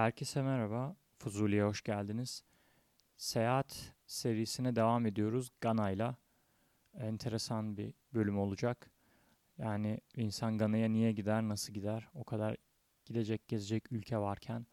[0.00, 0.96] Herkese merhaba.
[1.18, 2.44] Fuzuli'ye hoş geldiniz.
[3.16, 6.16] Seyahat serisine devam ediyoruz Gana'yla.
[6.94, 8.90] Enteresan bir bölüm olacak.
[9.58, 12.08] Yani insan Gana'ya niye gider, nasıl gider?
[12.14, 12.56] O kadar
[13.04, 14.66] gidecek, gezecek ülke varken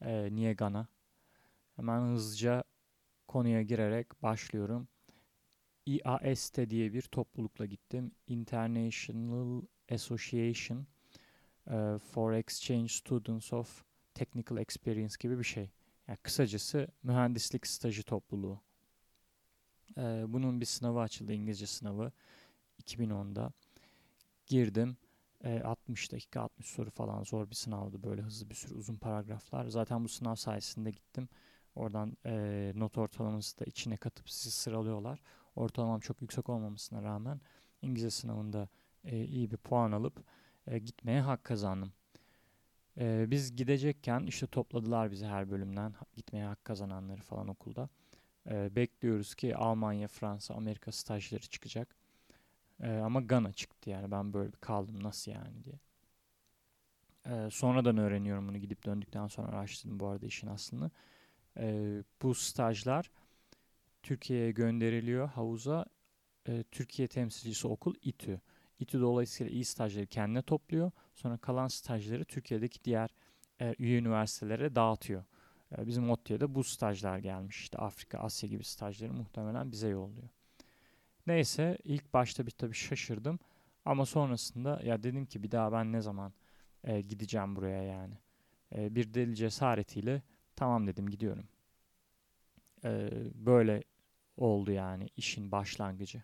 [0.00, 0.88] e, niye Gana?
[1.76, 2.64] Hemen hızlıca
[3.28, 4.88] konuya girerek başlıyorum.
[5.86, 8.12] IAST diye bir toplulukla gittim.
[8.26, 9.62] International
[9.92, 10.86] Association
[11.70, 13.87] e, for Exchange Students of
[14.18, 15.70] Technical Experience gibi bir şey.
[16.08, 18.60] Yani kısacası mühendislik stajı topluluğu.
[19.98, 22.12] Ee, bunun bir sınavı açıldı, İngilizce sınavı
[22.78, 23.52] 2010'da.
[24.46, 24.96] Girdim.
[25.44, 29.66] E, 60 dakika 60 soru falan zor bir sınavdı böyle hızlı bir sürü uzun paragraflar.
[29.66, 31.28] Zaten bu sınav sayesinde gittim.
[31.74, 35.20] Oradan e, not ortalaması da içine katıp sizi sıralıyorlar.
[35.56, 37.40] Ortalamam çok yüksek olmamasına rağmen
[37.82, 38.68] İngilizce sınavında
[39.04, 40.24] e, iyi bir puan alıp
[40.66, 41.92] e, gitmeye hak kazandım.
[42.98, 47.88] Ee, biz gidecekken işte topladılar bizi her bölümden gitmeye hak kazananları falan okulda.
[48.50, 51.96] Ee, bekliyoruz ki Almanya, Fransa, Amerika stajları çıkacak.
[52.82, 55.76] Ee, ama Gana çıktı yani ben böyle bir kaldım nasıl yani diye.
[57.26, 60.90] Ee, sonradan öğreniyorum bunu gidip döndükten sonra araştırdım bu arada işin aslını.
[61.58, 63.10] Ee, bu stajlar
[64.02, 65.84] Türkiye'ye gönderiliyor havuza.
[66.48, 68.40] Ee, Türkiye temsilcisi okul İTÜ.
[68.78, 70.90] İTÜ dolayısıyla iyi stajları kendine topluyor.
[71.14, 73.10] Sonra kalan stajları Türkiye'deki diğer
[73.60, 75.24] e, üye üniversitelere dağıtıyor.
[75.78, 77.60] E, bizim ODTÜ'ye bu stajlar gelmiş.
[77.60, 80.28] İşte Afrika, Asya gibi stajları muhtemelen bize yolluyor.
[81.26, 83.38] Neyse ilk başta bir tabii şaşırdım.
[83.84, 86.32] Ama sonrasında ya dedim ki bir daha ben ne zaman
[86.84, 88.14] e, gideceğim buraya yani.
[88.76, 90.22] E, bir deli cesaretiyle
[90.56, 91.48] tamam dedim gidiyorum.
[92.84, 93.82] E, böyle
[94.36, 96.22] oldu yani işin başlangıcı.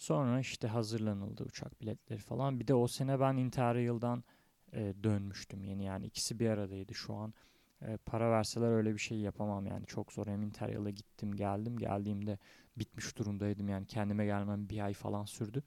[0.00, 2.60] Sonra işte hazırlanıldı uçak biletleri falan.
[2.60, 4.24] Bir de o sene ben Interrail'dan
[4.72, 7.34] e, dönmüştüm yeni yani ikisi bir aradaydı şu an.
[7.82, 10.26] E, para verseler öyle bir şey yapamam yani çok zor.
[10.26, 11.78] Hem Interrail'a gittim geldim.
[11.78, 12.38] Geldiğimde
[12.76, 15.62] bitmiş durumdaydım yani kendime gelmem bir ay falan sürdü.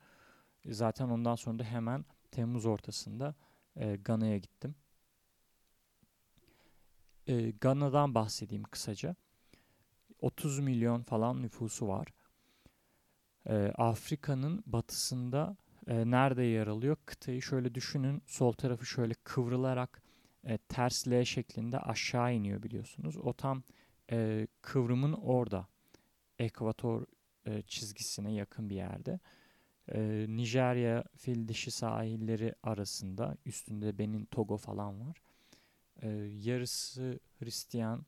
[0.65, 3.35] E, zaten ondan sonra da hemen Temmuz ortasında
[3.75, 4.75] e, Gana'ya gittim.
[7.27, 9.15] E, Gana'dan bahsedeyim kısaca.
[10.21, 12.07] 30 milyon falan nüfusu var
[13.49, 16.97] e, Afrika'nın batısında e, nerede yer alıyor?
[17.05, 18.21] Kıtayı şöyle düşünün.
[18.25, 20.01] Sol tarafı şöyle kıvrılarak
[20.43, 23.17] e, ters L şeklinde aşağı iniyor biliyorsunuz.
[23.17, 23.63] O tam
[24.11, 25.67] e, kıvrımın orada.
[26.39, 27.05] Ekvator
[27.45, 29.19] e, çizgisine yakın bir yerde.
[29.91, 35.17] E, Nijerya fil dişi sahilleri arasında üstünde Benin, Togo falan var.
[36.01, 36.09] E,
[36.43, 38.05] yarısı Hristiyan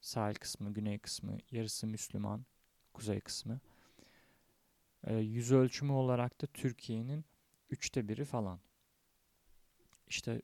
[0.00, 2.46] sahil kısmı, güney kısmı, yarısı Müslüman
[2.92, 3.60] kuzey kısmı.
[5.06, 7.24] E, yüz ölçümü olarak da Türkiye'nin
[7.70, 8.60] üçte biri falan.
[10.06, 10.42] İşte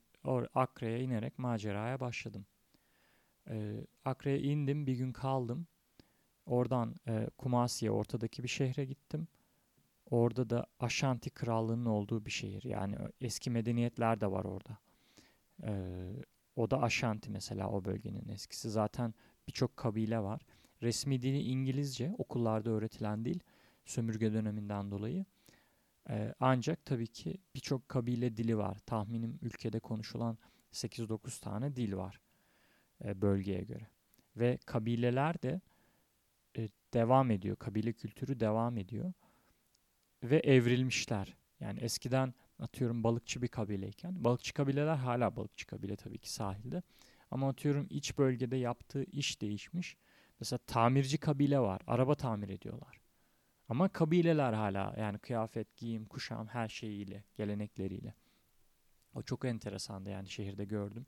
[0.55, 2.47] Akre'ye inerek maceraya başladım.
[3.49, 5.67] E, Akre'ye indim, bir gün kaldım.
[6.47, 9.29] Oradan e, Kumasi'ye, ortadaki bir şehre gittim.
[10.11, 12.65] Orada da Aşanti Krallığı'nın olduğu bir şehir.
[12.65, 14.79] Yani eski medeniyetler de var orada.
[15.63, 16.13] Ee,
[16.57, 18.71] o da Aşanti mesela o bölgenin eskisi.
[18.71, 19.15] Zaten
[19.49, 20.41] birçok kabile var.
[20.83, 23.41] Resmi dili İngilizce, okullarda öğretilen dil
[23.89, 25.25] sömürge döneminden dolayı.
[26.11, 28.79] Ee, ancak tabii ki birçok kabile dili var.
[28.87, 30.39] Tahminim ülkede konuşulan
[30.73, 32.21] 8-9 tane dil var
[33.05, 33.87] e, bölgeye göre.
[34.37, 35.61] Ve kabileler de
[36.59, 37.57] e, devam ediyor.
[37.57, 39.13] Kabile kültürü devam ediyor.
[40.23, 41.37] Ve evrilmişler.
[41.61, 46.83] Yani eskiden atıyorum balıkçı bir kabileyken, balıkçı kabileler hala balıkçı kabile tabii ki sahilde.
[47.31, 49.97] Ama atıyorum iç bölgede yaptığı iş değişmiş.
[50.41, 51.81] Mesela tamirci kabile var.
[51.87, 53.01] Araba tamir ediyorlar.
[53.69, 58.15] Ama kabileler hala yani kıyafet, giyim, kuşam her şeyiyle, gelenekleriyle.
[59.15, 61.07] O çok enteresandı yani şehirde gördüm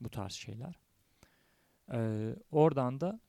[0.00, 0.78] bu tarz şeyler.
[1.92, 3.20] Ee, oradan da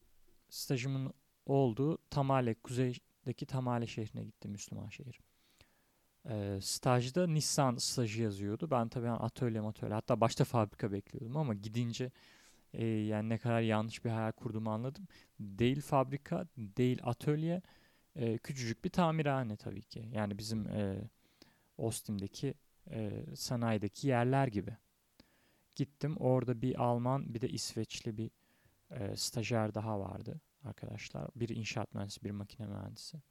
[0.49, 1.13] stajımın
[1.45, 5.19] olduğu Tamale, kuzeydeki Tamale şehrine gittim, Müslüman şehir.
[6.29, 8.71] Ee, stajda Nissan stajı yazıyordu.
[8.71, 12.11] Ben tabii atölye atölye hatta başta fabrika bekliyordum ama gidince
[12.73, 15.07] e, yani ne kadar yanlış bir hayal kurduğumu anladım.
[15.39, 17.61] Değil fabrika, değil atölye,
[18.17, 20.09] e, küçücük bir tamirhane tabii ki.
[20.13, 21.09] Yani bizim e,
[21.77, 22.53] Austin'deki
[22.91, 24.77] e, sanayideki yerler gibi.
[25.75, 28.31] Gittim orada bir Alman bir de İsveçli bir
[28.91, 31.29] e, stajyer daha vardı arkadaşlar.
[31.35, 33.21] Bir inşaat mühendisi, bir makine mühendisi.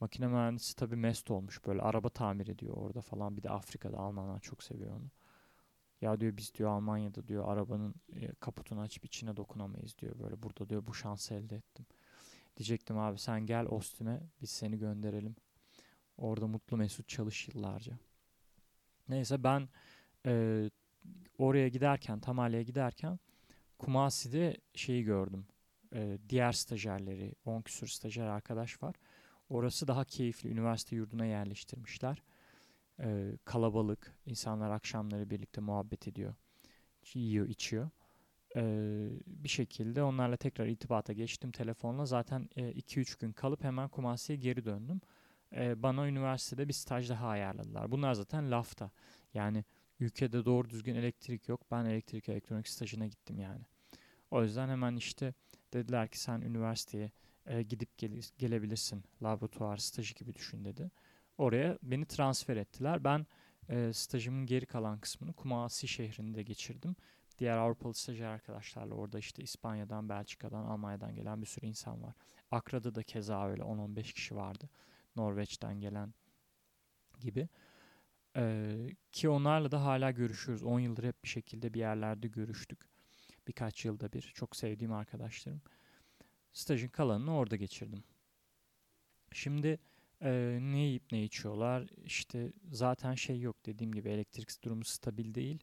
[0.00, 3.36] Makine mühendisi tabii mest olmuş böyle araba tamir ediyor orada falan.
[3.36, 5.10] Bir de Afrika'da Almanlar çok seviyor onu.
[6.00, 10.18] Ya diyor biz diyor Almanya'da diyor arabanın e, kaputunu açıp içine dokunamayız diyor.
[10.18, 11.86] Böyle burada diyor bu şansı elde ettim.
[12.56, 15.36] Diyecektim abi sen gel Ostim'e biz seni gönderelim.
[16.16, 17.98] Orada mutlu mesut çalış yıllarca.
[19.08, 19.68] Neyse ben
[20.26, 20.70] e,
[21.38, 23.18] oraya giderken, Tamale'ye giderken
[23.78, 25.46] Kumasi'de şeyi gördüm.
[25.94, 28.94] E, diğer stajyerleri, 10 küsur stajyer arkadaş var.
[29.48, 30.50] Orası daha keyifli.
[30.50, 32.22] Üniversite yurduna yerleştirmişler.
[33.00, 34.16] E, kalabalık.
[34.26, 36.34] insanlar akşamları birlikte muhabbet ediyor.
[37.14, 37.90] Yiyor, içiyor.
[39.26, 42.06] Bir şekilde onlarla tekrar itibata geçtim telefonla.
[42.06, 45.00] Zaten 2-3 e, gün kalıp hemen Kumasi'ye geri döndüm.
[45.56, 47.90] Bana üniversitede bir staj daha ayarladılar.
[47.90, 48.90] Bunlar zaten lafta.
[49.34, 49.64] Yani
[50.00, 51.60] ülkede doğru düzgün elektrik yok.
[51.70, 53.62] Ben elektrik elektronik stajına gittim yani.
[54.30, 55.34] O yüzden hemen işte
[55.72, 57.10] dediler ki sen üniversiteye
[57.68, 59.04] gidip gel gelebilirsin.
[59.22, 60.90] Laboratuvar stajı gibi düşün dedi.
[61.38, 63.04] Oraya beni transfer ettiler.
[63.04, 63.26] Ben
[63.92, 66.96] stajımın geri kalan kısmını Kumasi şehrinde geçirdim.
[67.38, 72.14] Diğer Avrupalı stajyer arkadaşlarla orada işte İspanya'dan, Belçika'dan, Almanya'dan gelen bir sürü insan var.
[72.50, 74.70] Akra'da da keza öyle 10-15 kişi vardı.
[75.16, 76.14] Norveç'ten gelen
[77.20, 77.48] gibi.
[78.36, 80.64] Ee, ki onlarla da hala görüşüyoruz.
[80.64, 82.78] 10 yıldır hep bir şekilde bir yerlerde görüştük.
[83.48, 84.22] Birkaç yılda bir.
[84.22, 85.62] Çok sevdiğim arkadaşlarım.
[86.52, 88.04] Stajın kalanını orada geçirdim.
[89.32, 89.78] Şimdi
[90.22, 91.86] e, ne yiyip ne içiyorlar?
[92.04, 95.58] İşte zaten şey yok dediğim gibi elektrik durumu stabil değil.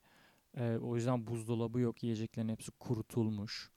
[0.58, 2.04] E, o yüzden buzdolabı yok.
[2.04, 3.72] Yiyeceklerin hepsi kurutulmuş.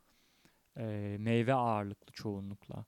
[0.76, 2.84] E, meyve ağırlıklı çoğunlukla.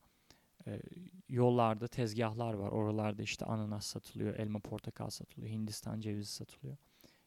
[0.67, 0.81] E,
[1.29, 2.69] yollarda tezgahlar var.
[2.69, 6.77] Oralarda işte ananas satılıyor, elma portakal satılıyor, Hindistan cevizi satılıyor.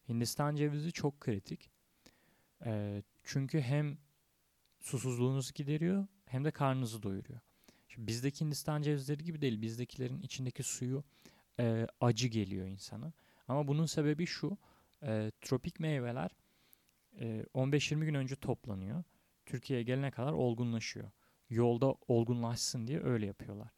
[0.09, 1.69] Hindistan cevizi çok kritik.
[2.65, 3.97] E, çünkü hem
[4.79, 7.39] susuzluğunuzu gideriyor hem de karnınızı doyuruyor.
[7.87, 9.61] Şimdi bizdeki Hindistan cevizleri gibi değil.
[9.61, 11.03] Bizdekilerin içindeki suyu
[11.59, 13.13] e, acı geliyor insana.
[13.47, 14.57] Ama bunun sebebi şu.
[15.03, 16.31] E, tropik meyveler
[17.19, 19.03] 15-20 gün önce toplanıyor.
[19.45, 21.11] Türkiye'ye gelene kadar olgunlaşıyor.
[21.49, 23.69] Yolda olgunlaşsın diye öyle yapıyorlar.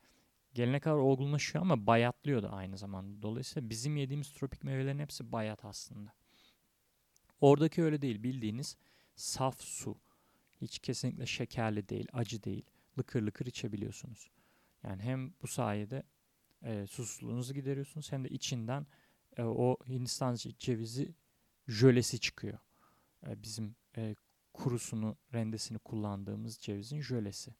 [0.54, 3.22] Gelene kadar olgunlaşıyor ama bayatlıyor da aynı zamanda.
[3.22, 6.14] Dolayısıyla bizim yediğimiz tropik meyvelerin hepsi bayat aslında.
[7.42, 8.24] Oradaki öyle değil.
[8.24, 8.78] Bildiğiniz
[9.16, 9.98] saf su.
[10.62, 12.66] Hiç kesinlikle şekerli değil, acı değil.
[12.98, 14.30] Lıkır lıkır içebiliyorsunuz.
[14.84, 16.04] Yani hem bu sayede
[16.64, 18.88] e, susuzluğunuzu gideriyorsunuz hem de içinden
[19.38, 21.16] e, o Hindistan cevizi
[21.68, 22.60] jölesi çıkıyor.
[23.28, 24.16] E, bizim e,
[24.54, 27.56] kurusunu, rendesini kullandığımız cevizin jölesi.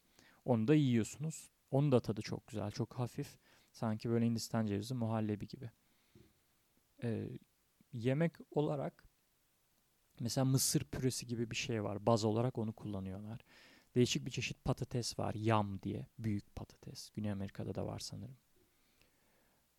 [0.46, 1.52] Onu da yiyorsunuz.
[1.72, 3.38] Onun da tadı çok güzel, çok hafif.
[3.72, 5.72] Sanki böyle Hindistan cevizi muhallebi gibi.
[7.04, 7.30] E,
[7.94, 9.04] yemek olarak
[10.20, 12.06] Mesela mısır püresi gibi bir şey var.
[12.06, 13.42] Baz olarak onu kullanıyorlar.
[13.96, 15.36] Değişik bir çeşit patates var.
[15.36, 16.08] Yam diye.
[16.20, 17.10] Büyük patates.
[17.10, 18.38] Güney Amerika'da da var sanırım.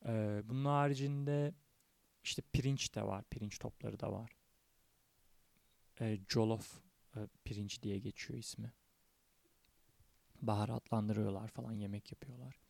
[0.06, 1.54] Ee, bunun haricinde
[2.24, 3.24] işte pirinç de var.
[3.30, 4.30] Pirinç topları da var.
[6.00, 6.80] Ee, jollof
[7.16, 8.72] e, pirinç diye geçiyor ismi.
[10.42, 12.60] Baharatlandırıyorlar falan yemek yapıyorlar.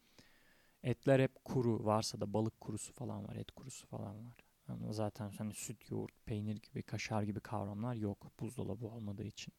[0.82, 1.84] Etler hep kuru.
[1.84, 3.36] Varsa da balık kurusu falan var.
[3.36, 4.36] Et kurusu falan var.
[4.68, 9.54] Yani zaten hani süt, yoğurt, peynir gibi, kaşar gibi kavramlar yok buzdolabı olmadığı için.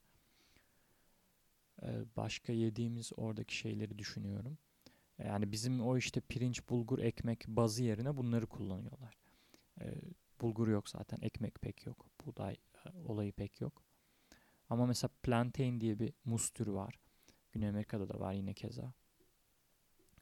[1.83, 4.57] Ee, başka yediğimiz oradaki şeyleri düşünüyorum.
[5.17, 9.17] Yani bizim o işte pirinç, bulgur, ekmek bazı yerine bunları kullanıyorlar.
[9.81, 10.01] Ee,
[10.41, 12.74] bulgur yok zaten, ekmek pek yok, buğday e,
[13.05, 13.83] olayı pek yok.
[14.69, 16.99] Ama mesela plantain diye bir muz türü var.
[17.51, 18.93] Güney Amerika'da da var yine keza.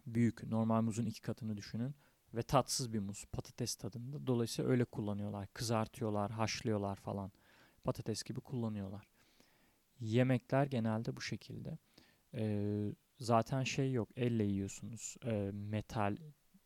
[0.06, 1.96] Büyük, normal muzun iki katını düşünün
[2.34, 4.28] ve tatsız bir muz patates tadında.
[4.28, 5.48] Dolayısıyla öyle kullanıyorlar.
[5.54, 7.32] Kızartıyorlar, haşlıyorlar falan.
[7.84, 9.08] Patates gibi kullanıyorlar.
[10.00, 11.78] Yemekler genelde bu şekilde.
[12.34, 14.10] Ee, zaten şey yok.
[14.16, 15.18] Elle yiyorsunuz.
[15.26, 16.18] Ee, metal,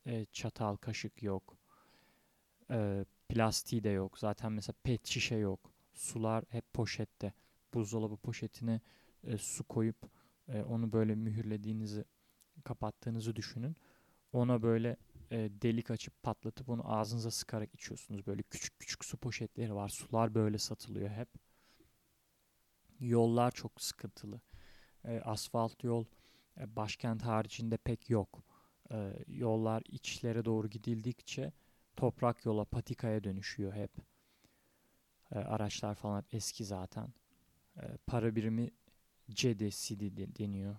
[0.05, 1.57] e, çatal, kaşık yok.
[2.71, 4.19] Ee, plastiği de yok.
[4.19, 5.71] Zaten mesela pet şişe yok.
[5.97, 7.33] Sular hep poşette.
[7.73, 8.81] Buzdolabı poşetine
[9.23, 9.97] e, su koyup
[10.47, 12.05] e, onu böyle mühürlediğinizi,
[12.63, 13.75] kapattığınızı düşünün.
[14.33, 14.97] Ona böyle
[15.31, 18.27] e, delik açıp patlatıp onu ağzınıza sıkarak içiyorsunuz.
[18.27, 19.89] Böyle küçük küçük su poşetleri var.
[19.89, 21.29] Sular böyle satılıyor hep.
[22.99, 24.41] Yollar çok sıkıntılı.
[25.05, 26.05] E, asfalt yol
[26.59, 28.43] e, başkent haricinde pek yok.
[28.91, 31.51] E, yollar içlere doğru gidildikçe
[31.95, 33.91] toprak yola, patikaya dönüşüyor hep.
[35.31, 37.13] E, araçlar falan eski zaten.
[37.77, 38.71] E, para birimi
[39.29, 40.77] CD, CD deniyor.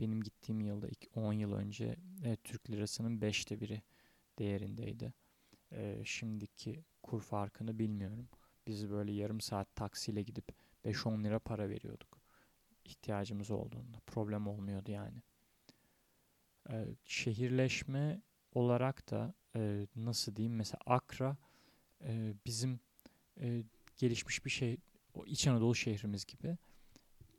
[0.00, 3.82] Benim gittiğim yılda 10 yıl önce e, Türk lirasının 5'te biri
[4.38, 5.12] değerindeydi.
[5.72, 8.28] E, şimdiki kur farkını bilmiyorum.
[8.66, 10.52] Biz böyle yarım saat taksiyle gidip
[10.84, 12.18] 5-10 lira para veriyorduk.
[12.84, 14.00] İhtiyacımız olduğunda.
[14.06, 15.22] Problem olmuyordu yani.
[16.70, 21.36] E, şehirleşme olarak da e, nasıl diyeyim mesela Akra
[22.04, 22.80] e, bizim
[23.40, 23.62] e,
[23.98, 24.76] gelişmiş bir şey
[25.14, 26.56] o İç Anadolu şehrimiz gibi.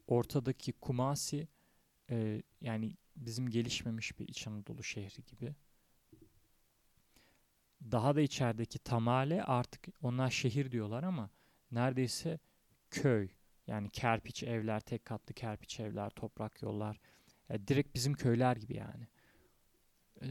[0.07, 1.47] Ortadaki Kumasi
[2.09, 5.55] e, yani bizim gelişmemiş bir İç Anadolu şehri gibi.
[7.91, 11.29] Daha da içerideki Tamale artık onlar şehir diyorlar ama
[11.71, 12.39] neredeyse
[12.91, 13.29] köy
[13.67, 16.99] yani kerpiç evler, tek katlı kerpiç evler, toprak yollar.
[17.49, 19.07] E, direkt bizim köyler gibi yani.
[20.21, 20.27] E,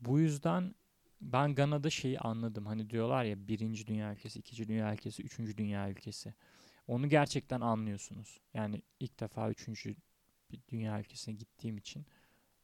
[0.00, 0.74] bu yüzden
[1.32, 2.66] ben Gana'da şeyi anladım.
[2.66, 6.34] Hani diyorlar ya birinci dünya ülkesi, ikinci dünya ülkesi, üçüncü dünya ülkesi.
[6.88, 8.40] Onu gerçekten anlıyorsunuz.
[8.54, 9.96] Yani ilk defa üçüncü
[10.68, 12.06] dünya ülkesine gittiğim için.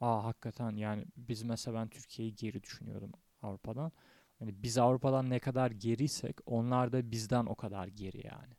[0.00, 3.12] Aa hakikaten yani biz mesela ben Türkiye'yi geri düşünüyordum
[3.42, 3.92] Avrupa'dan.
[4.38, 8.54] Hani biz Avrupa'dan ne kadar geriysek onlar da bizden o kadar geri yani.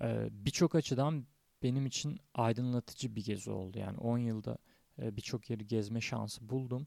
[0.00, 1.26] Ee, Birçok açıdan
[1.62, 3.78] benim için aydınlatıcı bir gezi oldu.
[3.78, 4.58] Yani 10 yılda
[4.98, 6.86] e, birçok yeri gezme şansı buldum.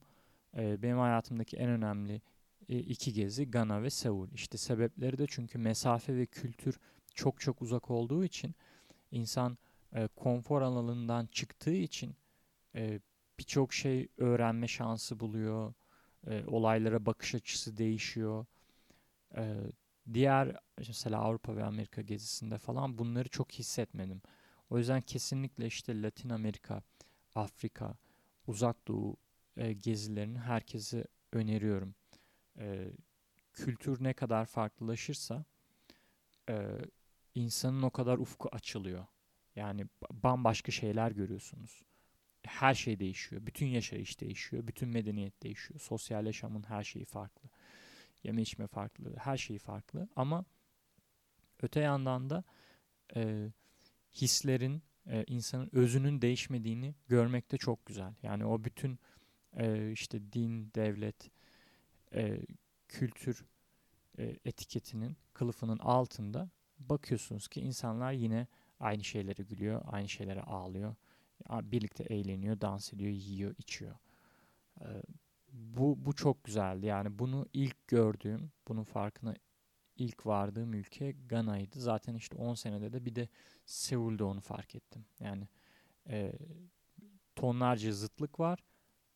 [0.57, 2.21] E, benim hayatımdaki en önemli
[2.69, 4.27] e, iki gezi Gana ve Seul.
[4.33, 6.79] İşte sebepleri de çünkü mesafe ve kültür
[7.13, 8.55] çok çok uzak olduğu için
[9.11, 9.57] insan
[9.93, 12.15] e, konfor alanından çıktığı için
[12.75, 12.99] e,
[13.39, 15.73] birçok şey öğrenme şansı buluyor.
[16.27, 18.45] E, olaylara bakış açısı değişiyor.
[19.35, 19.55] E,
[20.13, 24.21] diğer mesela Avrupa ve Amerika gezisinde falan bunları çok hissetmedim.
[24.69, 26.83] O yüzden kesinlikle işte Latin Amerika,
[27.35, 27.95] Afrika,
[28.47, 29.17] Uzak Doğu
[29.57, 31.95] e, gezilerini herkese öneriyorum.
[32.59, 32.91] E,
[33.53, 35.45] kültür ne kadar farklılaşırsa
[36.49, 36.77] e,
[37.35, 39.05] insanın o kadar ufku açılıyor.
[39.55, 41.83] Yani bambaşka şeyler görüyorsunuz.
[42.43, 43.45] Her şey değişiyor.
[43.45, 44.67] Bütün yaşayış değişiyor.
[44.67, 45.79] Bütün medeniyet değişiyor.
[45.79, 47.49] Sosyal yaşamın her şeyi farklı.
[48.23, 49.15] Yeme içme farklı.
[49.17, 50.07] Her şeyi farklı.
[50.15, 50.45] Ama
[51.61, 52.43] öte yandan da
[53.15, 53.51] e,
[54.13, 58.13] hislerin, e, insanın özünün değişmediğini görmek de çok güzel.
[58.23, 58.99] Yani o bütün
[59.57, 61.31] e, işte din, devlet,
[62.13, 62.39] e,
[62.87, 63.45] kültür
[64.19, 66.49] e, etiketinin, kılıfının altında
[66.79, 68.47] bakıyorsunuz ki insanlar yine
[68.79, 70.95] aynı şeylere gülüyor, aynı şeylere ağlıyor.
[71.49, 73.95] Birlikte eğleniyor, dans ediyor, yiyor, içiyor.
[74.81, 74.87] E,
[75.51, 76.85] bu, bu çok güzeldi.
[76.85, 79.35] Yani bunu ilk gördüğüm, bunun farkına
[79.95, 81.79] ilk vardığım ülke Gana'ydı.
[81.79, 83.27] Zaten işte 10 senede de bir de
[83.65, 85.05] Seul'de onu fark ettim.
[85.19, 85.47] Yani
[86.09, 86.33] e,
[87.35, 88.59] tonlarca zıtlık var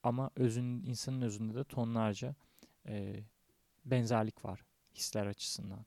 [0.04, 2.36] ama özün insanın özünde de tonlarca
[2.88, 3.24] e,
[3.86, 4.66] benzerlik var
[4.96, 5.86] hisler açısından.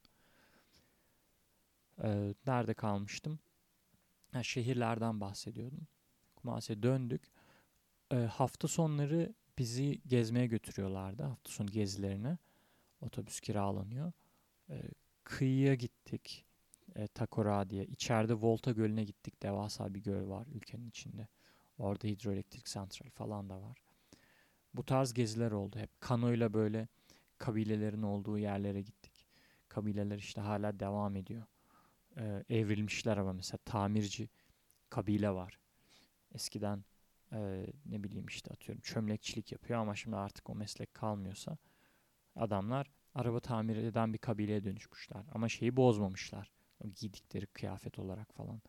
[2.03, 3.39] E, nerede kalmıştım?
[4.33, 5.87] Ha, şehirlerden bahsediyordum.
[6.37, 7.23] Kumase'ye döndük.
[8.11, 11.23] E, hafta sonları bizi gezmeye götürüyorlardı.
[11.23, 12.39] Hafta sonu gezilerine.
[13.01, 14.13] Otobüs kiralanıyor.
[14.71, 14.83] E,
[15.25, 16.45] kıyıya gittik.
[16.97, 17.85] E, Takora diye.
[17.87, 19.43] İçeride Volta Gölü'ne gittik.
[19.43, 21.29] Devasa bir göl var ülkenin içinde.
[21.79, 23.84] Orada hidroelektrik santral falan da var.
[24.75, 26.01] Bu tarz geziler oldu hep.
[26.01, 26.89] Kanoyla böyle
[27.39, 29.27] kabilelerin olduğu yerlere gittik.
[29.69, 31.43] Kabileler işte hala devam ediyor.
[32.17, 34.29] Ee, evrilmişler ama mesela tamirci
[34.91, 35.59] kabile var.
[36.35, 36.85] Eskiden
[37.33, 41.59] e, ne bileyim işte atıyorum çömlekçilik yapıyor ama şimdi artık o meslek kalmıyorsa
[42.37, 45.25] adamlar araba tamir eden bir kabileye dönüşmüşler.
[45.33, 46.51] Ama şeyi bozmamışlar.
[46.81, 48.63] O giydikleri kıyafet olarak falan.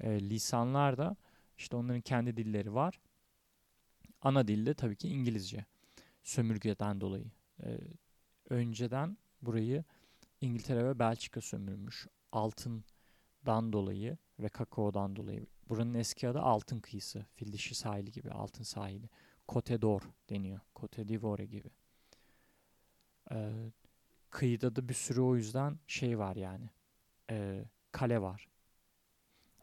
[0.00, 1.16] E, lisanlar da
[1.58, 3.00] işte onların kendi dilleri var.
[4.24, 5.64] Ana dilde tabii ki İngilizce.
[6.22, 7.30] Sömürgeden dolayı.
[7.62, 7.78] E,
[8.50, 9.84] önceden burayı
[10.40, 12.06] İngiltere ve Belçika sömürmüş.
[12.32, 15.46] Altından dolayı ve kakaodan dolayı.
[15.68, 17.26] Buranın eski adı Altın Kıyısı.
[17.34, 18.30] Fildişi sahili gibi.
[18.30, 19.08] Altın sahili.
[19.48, 20.00] Cote d'Or
[20.30, 20.60] deniyor.
[20.76, 21.70] Cote d'Ivoire gibi.
[23.32, 23.52] Ee,
[24.30, 26.70] kıyıda da bir sürü o yüzden şey var yani.
[27.30, 28.48] E, kale var.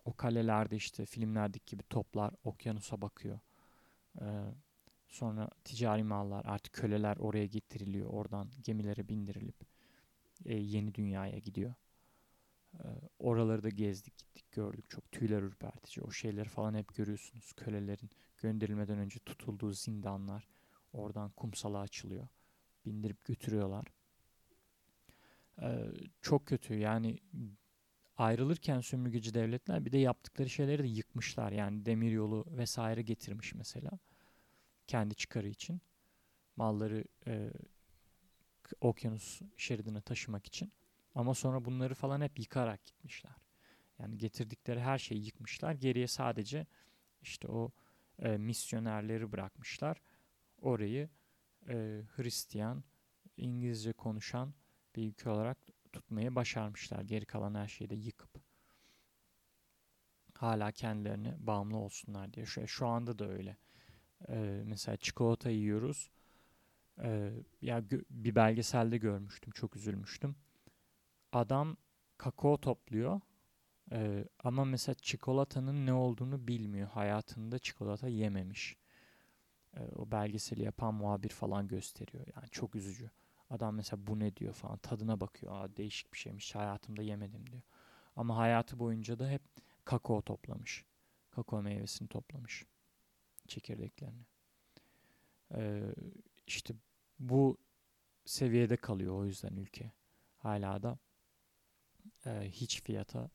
[0.06, 3.40] O kalelerde işte filmlerdeki gibi toplar okyanusa bakıyor.
[4.22, 4.26] Ee,
[5.08, 8.10] sonra ticari mallar artık köleler oraya getiriliyor.
[8.10, 9.56] Oradan gemilere bindirilip
[10.46, 11.74] e, yeni dünyaya gidiyor.
[12.80, 12.88] Ee,
[13.20, 14.90] oraları da gezdik gittik gördük.
[14.90, 16.04] Çok tüyler ürpertici.
[16.04, 17.54] O şeyleri falan hep görüyorsunuz.
[17.54, 20.48] Kölelerin gönderilmeden önce tutulduğu zindanlar.
[20.94, 22.28] Oradan kumsala açılıyor.
[22.86, 23.86] Bindirip götürüyorlar.
[25.62, 25.92] Ee,
[26.22, 27.20] çok kötü yani
[28.22, 31.52] ayrılırken sömürgeci devletler bir de yaptıkları şeyleri de yıkmışlar.
[31.52, 33.92] Yani demiryolu vesaire getirmiş mesela.
[34.88, 35.82] Kendi çıkarı için.
[36.56, 37.52] Malları e,
[38.82, 40.72] okyanus şeridine taşımak için.
[41.16, 43.36] Ama sonra bunları falan hep yıkarak gitmişler.
[44.00, 45.74] Yani getirdikleri her şeyi yıkmışlar.
[45.74, 46.68] Geriye sadece
[47.22, 47.72] işte o
[48.20, 50.02] e, misyonerleri bırakmışlar.
[50.62, 51.10] Orayı
[51.70, 52.84] e, Hristiyan,
[53.38, 54.54] İngilizce konuşan
[54.96, 55.58] bir ülke olarak
[55.94, 57.02] tutmayı başarmışlar.
[57.02, 58.42] Geri kalan her şeyi de yıkıp
[60.42, 62.46] hala kendilerine bağımlı olsunlar diye.
[62.46, 63.58] Şu, şu anda da öyle.
[64.30, 66.12] Ee, mesela çikolata yiyoruz.
[67.04, 67.32] Ee,
[67.62, 69.52] ya bir belgeselde görmüştüm.
[69.52, 70.36] Çok üzülmüştüm.
[71.32, 71.78] Adam
[72.18, 73.22] kakao topluyor.
[73.92, 76.90] Ee, ama mesela çikolatanın ne olduğunu bilmiyor.
[76.90, 78.78] Hayatında çikolata yememiş.
[79.78, 82.26] Ee, o belgeseli yapan muhabir falan gösteriyor.
[82.36, 83.12] Yani çok üzücü.
[83.52, 85.54] Adam mesela bu ne diyor falan tadına bakıyor.
[85.56, 87.62] Aa, değişik bir şeymiş hayatımda yemedim diyor.
[88.16, 89.42] Ama hayatı boyunca da hep
[89.86, 90.86] kakao toplamış.
[91.32, 92.66] Kakao meyvesini toplamış.
[93.48, 94.26] Çekirdeklerini.
[95.56, 95.84] Ee,
[96.48, 96.74] işte
[97.20, 97.58] bu
[98.26, 99.92] seviyede kalıyor o yüzden ülke.
[100.38, 101.00] Hala da
[102.26, 103.30] e, hiç fiyata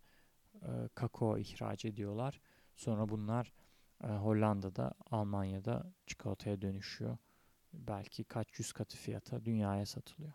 [0.62, 2.40] e, kakao ihraç ediyorlar.
[2.76, 3.52] Sonra bunlar
[4.04, 7.18] e, Hollanda'da, Almanya'da çikolataya dönüşüyor.
[7.76, 10.33] Belki kaç yüz katı fiyata dünyaya satılıyor.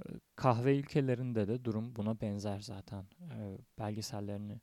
[0.00, 3.06] E, kahve ülkelerinde de durum buna benzer zaten.
[3.20, 4.60] E, belgesellerini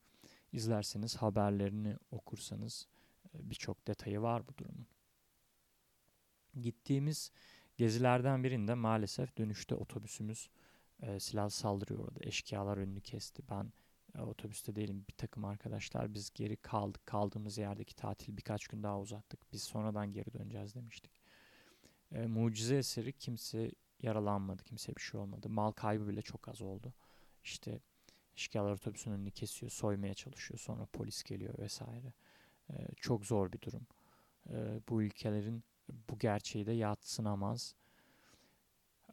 [0.53, 2.87] izlerseniz, haberlerini okursanız
[3.35, 4.87] e, birçok detayı var bu durumun.
[6.61, 7.31] Gittiğimiz
[7.77, 10.49] gezilerden birinde maalesef dönüşte otobüsümüz
[11.01, 12.19] e, silahlı saldırı uğradı.
[12.21, 13.43] Eşkıyalar önünü kesti.
[13.49, 13.73] Ben
[14.15, 15.05] e, otobüste değilim.
[15.09, 17.05] Bir takım arkadaşlar biz geri kaldık.
[17.05, 19.53] Kaldığımız yerdeki tatil birkaç gün daha uzattık.
[19.53, 21.18] Biz sonradan geri döneceğiz demiştik.
[22.11, 24.63] E, mucize eseri kimse yaralanmadı.
[24.63, 25.49] Kimse bir şey olmadı.
[25.49, 26.93] Mal kaybı bile çok az oldu.
[27.43, 27.79] İşte
[28.35, 29.71] eşkıyalar otobüsün önünü kesiyor.
[29.71, 30.59] Soymaya çalışıyor.
[30.59, 32.13] Sonra polis geliyor vesaire.
[32.69, 33.87] E, çok zor bir durum.
[34.49, 35.63] E, bu ülkelerin
[36.09, 37.75] bu gerçeği de yatsınamaz.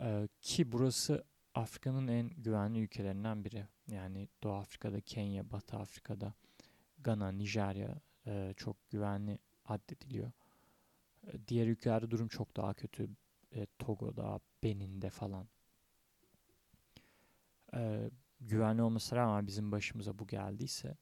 [0.01, 1.25] E, ki burası
[1.55, 3.67] Afrika'nın en güvenli ülkelerinden biri.
[3.89, 6.35] Yani Doğu Afrika'da, Kenya, Batı Afrika'da,
[6.99, 10.33] Gana, Nijerya e, çok güvenli addediliyor.
[11.49, 13.09] Diğer ülkelerde durum çok daha kötü.
[13.55, 15.49] E, Togo'da, Benin'de falan.
[17.75, 20.97] E, güvenli olmasına rağmen bizim başımıza bu geldiyse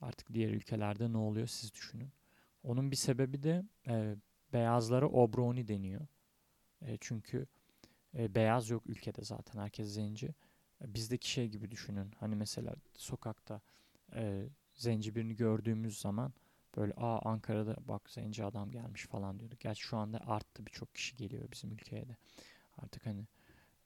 [0.00, 2.10] artık diğer ülkelerde ne oluyor siz düşünün.
[2.62, 4.16] Onun bir sebebi de e,
[4.52, 6.06] beyazlara obroni deniyor.
[6.82, 7.46] E, çünkü
[8.14, 9.60] e, beyaz yok ülkede zaten.
[9.60, 10.34] Herkes zenci.
[10.82, 12.12] E, bizdeki şey gibi düşünün.
[12.20, 13.60] Hani mesela sokakta
[14.14, 16.32] e, zenci birini gördüğümüz zaman
[16.76, 19.60] böyle aa Ankara'da bak zenci adam gelmiş falan diyorduk.
[19.60, 22.16] Gerçi şu anda arttı birçok kişi geliyor bizim ülkeye de.
[22.78, 23.26] Artık hani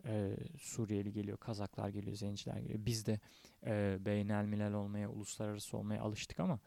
[0.07, 2.81] e, Suriyeli geliyor, Kazaklar geliyor, Zenciler geliyor.
[2.87, 3.21] Biz de
[3.67, 6.59] e, beynel milel olmaya, uluslararası olmaya alıştık ama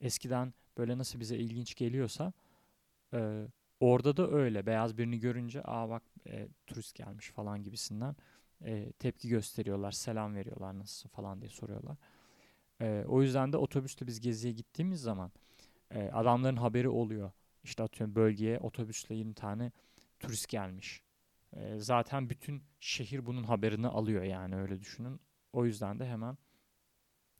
[0.00, 2.32] eskiden böyle nasıl bize ilginç geliyorsa
[3.14, 3.46] e,
[3.80, 4.66] orada da öyle.
[4.66, 8.16] Beyaz birini görünce aa bak e, turist gelmiş falan gibisinden
[8.64, 11.96] e, tepki gösteriyorlar, selam veriyorlar nasılsın falan diye soruyorlar.
[12.80, 15.32] E, o yüzden de otobüste biz geziye gittiğimiz zaman
[15.90, 17.30] e, adamların haberi oluyor.
[17.64, 19.72] İşte atıyorum bölgeye otobüsle 20 tane
[20.20, 21.02] turist gelmiş.
[21.52, 25.20] E, zaten bütün şehir bunun haberini alıyor yani öyle düşünün.
[25.52, 26.38] O yüzden de hemen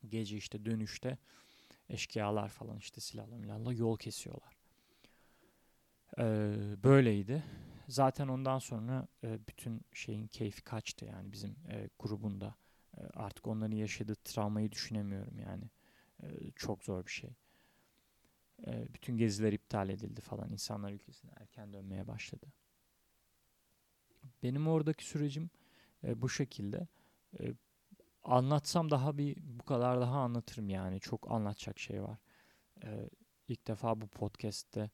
[0.08, 1.18] gece işte dönüşte
[1.88, 4.56] eşkıyalar falan işte silahla milahla yol kesiyorlar.
[6.18, 6.22] Ee,
[6.84, 7.42] böyleydi.
[7.88, 12.54] Zaten ondan sonra e, bütün şeyin keyfi kaçtı yani bizim e, grubunda.
[12.98, 15.70] E, artık onların yaşadığı travmayı düşünemiyorum yani.
[16.22, 17.30] E, çok zor bir şey.
[18.66, 20.52] E, bütün geziler iptal edildi falan.
[20.52, 22.46] İnsanlar ülkesine erken dönmeye başladı.
[24.42, 25.50] Benim oradaki sürecim
[26.04, 26.88] e, bu şekilde.
[27.40, 27.54] E,
[28.22, 31.00] anlatsam daha bir bu kadar daha anlatırım yani.
[31.00, 32.18] Çok anlatacak şey var.
[32.84, 33.10] E,
[33.48, 34.90] ilk defa bu podcast'te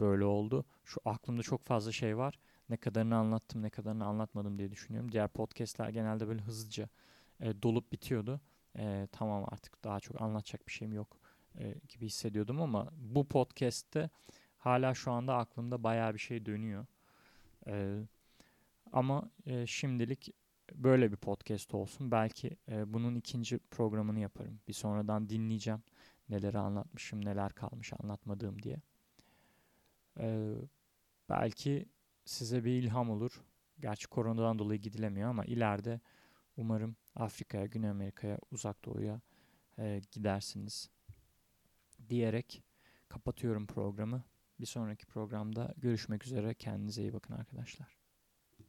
[0.00, 0.64] böyle oldu.
[0.84, 2.38] Şu aklımda çok fazla şey var.
[2.70, 5.12] Ne kadarını anlattım, ne kadarını anlatmadım diye düşünüyorum.
[5.12, 6.88] Diğer podcastler genelde böyle hızlıca
[7.40, 8.40] e, dolup bitiyordu.
[8.78, 11.16] E, tamam artık daha çok anlatacak bir şeyim yok
[11.58, 14.10] e, gibi hissediyordum ama bu podcast'te
[14.58, 16.86] hala şu anda aklımda baya bir şey dönüyor.
[17.66, 17.98] E,
[18.92, 20.34] ama e, şimdilik
[20.74, 22.10] böyle bir podcast olsun.
[22.10, 24.60] Belki e, bunun ikinci programını yaparım.
[24.68, 25.82] Bir sonradan dinleyeceğim.
[26.28, 28.76] Neleri anlatmışım, neler kalmış anlatmadığım diye.
[30.20, 30.54] Ee,
[31.28, 31.86] belki
[32.30, 33.42] size bir ilham olur.
[33.80, 36.00] Gerçi koronadan dolayı gidilemiyor ama ileride
[36.56, 39.20] umarım Afrika'ya, Güney Amerika'ya, Uzak Doğu'ya
[39.78, 40.90] e, gidersiniz
[42.08, 42.62] diyerek
[43.08, 44.24] kapatıyorum programı.
[44.60, 46.54] Bir sonraki programda görüşmek üzere.
[46.54, 47.99] Kendinize iyi bakın arkadaşlar.